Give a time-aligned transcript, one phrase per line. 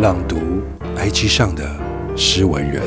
[0.00, 0.62] 朗读
[0.96, 2.82] IG 上的诗文人。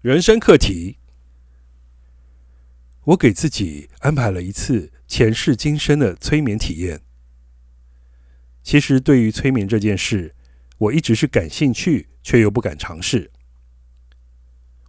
[0.00, 0.96] 人生课题，
[3.04, 7.02] 我给自己安排了一次前世今生的催眠体验。
[8.62, 10.34] 其实，对于催眠这件事，
[10.78, 13.30] 我一直是感兴趣，却又不敢尝试。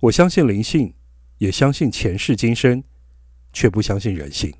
[0.03, 0.93] 我相信灵性，
[1.39, 2.85] 也相信前世今生，
[3.53, 4.53] 却不相信人性。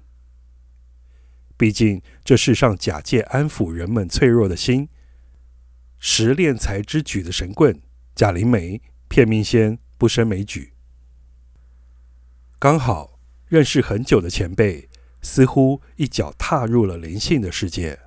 [1.57, 4.87] 毕竟，这世上假借安抚人们脆弱的心，
[5.99, 7.81] 实敛财之举的神棍
[8.15, 10.73] 贾灵梅骗命仙不胜枚举。
[12.59, 14.87] 刚好认识很久的前辈，
[15.21, 17.99] 似乎一脚踏入了灵性的世界，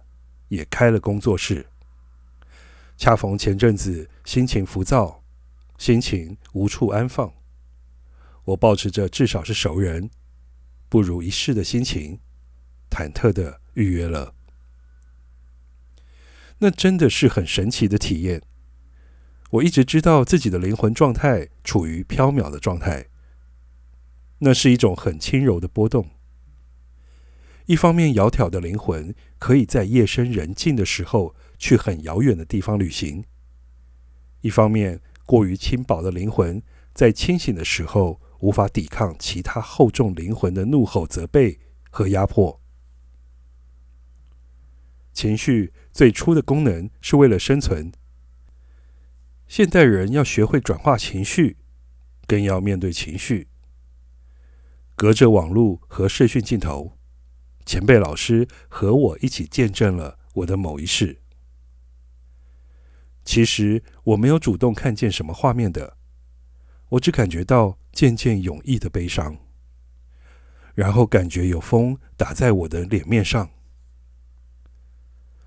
[0.48, 1.66] 也开了工作室。
[2.96, 5.22] 恰逢前阵子心情浮躁。
[5.78, 7.34] 心情无处安放，
[8.46, 10.08] 我抱持着至少是熟人，
[10.88, 12.20] 不如一试的心情，
[12.90, 14.34] 忐忑的预约了。
[16.58, 18.42] 那真的是很神奇的体验。
[19.50, 23.06] 我一直知道自己的灵魂状态处于飘渺的状态，
[24.38, 26.10] 那是一种很轻柔的波动。
[27.66, 33.24] 一方面，窈窕的灵魂可以在夜深人静的时候去很遥远的地方旅行；
[34.40, 36.62] 一方面，过于轻薄的灵魂，
[36.94, 41.58] 在清醒的时候无法抵抗其他厚重灵魂的怒吼、责备
[41.90, 42.60] 和压迫。
[45.12, 47.90] 情绪最初的功能是为了生存。
[49.48, 51.56] 现代人要学会转化情绪，
[52.26, 53.48] 更要面对情绪。
[54.94, 56.98] 隔着网络和视讯镜头，
[57.64, 61.20] 前辈老师和我一起见证了我的某一世。
[63.24, 65.95] 其实我没有主动看见什么画面的，
[66.90, 69.36] 我只感觉到渐渐涌溢的悲伤，
[70.74, 73.50] 然后感觉有风打在我的脸面上。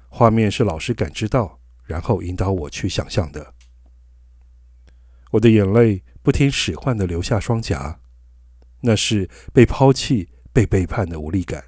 [0.09, 3.53] 画面是老师感知到，然后引导我去想象的。
[5.31, 8.01] 我的眼泪不听使唤的流下双颊，
[8.81, 11.65] 那是被抛弃、被背叛的无力感，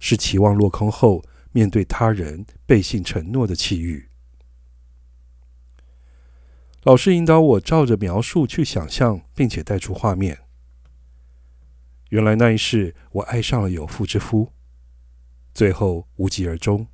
[0.00, 1.22] 是期望落空后
[1.52, 4.09] 面对他人背信承诺的气郁。
[6.82, 10.40] 老师引导我照着描述去想象，并且带出画面。
[12.08, 14.52] 原来那一世我爱上了有妇之夫，
[15.52, 16.86] 最后无疾而终。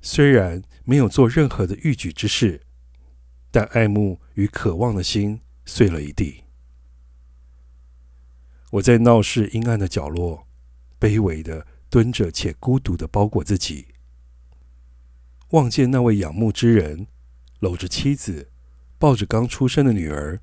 [0.00, 2.62] 虽然没有做任何的逾矩之事，
[3.52, 6.42] 但爱慕与渴望的心碎了一地。
[8.72, 10.48] 我在闹市阴暗的角落，
[10.98, 13.86] 卑微的蹲着，且孤独的包裹自己，
[15.50, 17.06] 望见那位仰慕之人。
[17.60, 18.50] 搂着妻子，
[18.98, 20.40] 抱着刚出生的女儿。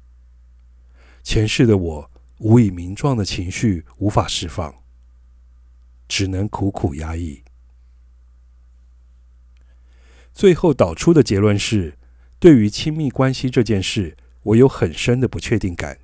[1.24, 4.84] 前世的我无以名状的情绪无法释放，
[6.08, 7.44] 只能苦苦压抑。
[10.34, 11.98] 最后导出的结论是：
[12.40, 16.00] 对于亲密关系这件事，我有很深的不确定感，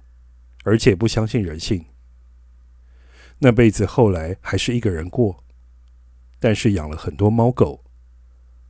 [0.64, 1.86] 而且不相信人性。
[3.40, 5.44] 那辈子后来还是一个人过，
[6.40, 7.84] 但是养了很多猫狗，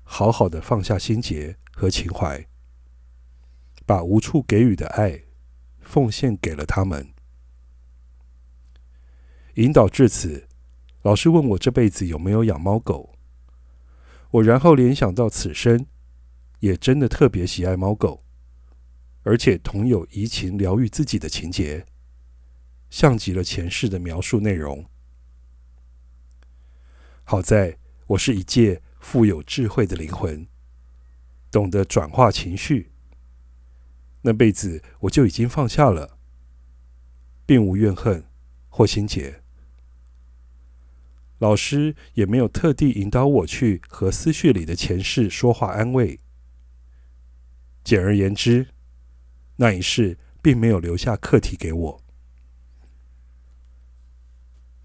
[0.03, 1.57] 好好的放下心结。
[1.79, 2.47] 和情怀，
[3.85, 5.25] 把无处给予的爱
[5.79, 7.13] 奉献给了他们。
[9.53, 10.47] 引导至此，
[11.03, 13.13] 老师问我这辈子有没有养猫狗，
[14.31, 15.85] 我然后联想到此生
[16.61, 18.23] 也真的特别喜爱猫狗，
[19.21, 21.85] 而且同有移情疗愈自己的情节，
[22.89, 24.83] 像极了前世的描述内容。
[27.23, 27.77] 好在
[28.07, 30.47] 我是一介富有智慧的灵魂。
[31.57, 32.91] 懂得转化情绪，
[34.21, 36.19] 那辈子我就已经放下了，
[37.47, 38.25] 并无怨恨
[38.69, 39.41] 或心结。
[41.39, 46.19] 老师也没有特地引导我去和思绪里的前世说话安慰。
[47.83, 48.67] 简而言之，
[49.55, 52.03] 那一世并没有留下课题给我。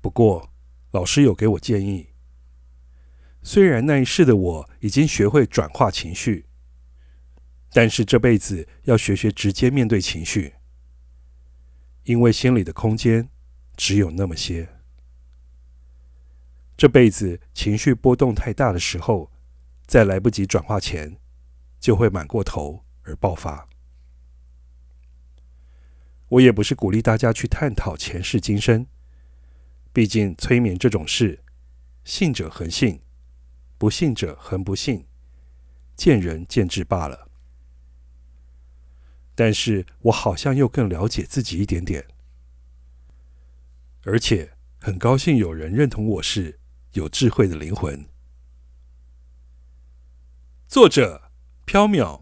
[0.00, 0.50] 不过，
[0.92, 2.08] 老师有给我建议，
[3.42, 6.46] 虽然那一世的我已经学会转化情绪。
[7.72, 10.54] 但是这辈子要学学直接面对情绪，
[12.04, 13.30] 因为心里的空间
[13.76, 14.68] 只有那么些。
[16.76, 19.32] 这辈子情绪波动太大的时候，
[19.86, 21.16] 在来不及转化前，
[21.80, 23.68] 就会满过头而爆发。
[26.28, 28.86] 我也不是鼓励大家去探讨前世今生，
[29.92, 31.40] 毕竟催眠这种事，
[32.04, 33.00] 信者恒信，
[33.78, 35.06] 不信者恒不信，
[35.94, 37.31] 见仁见智罢了。
[39.34, 42.06] 但是我好像又更了解自己一点点。
[44.04, 46.58] 而且很高兴有人认同我是
[46.92, 48.06] 有智慧的灵魂。
[50.66, 51.30] 作者：
[51.64, 52.21] 飘渺。